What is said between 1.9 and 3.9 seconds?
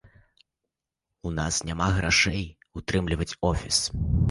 грошай утрымліваць офіс.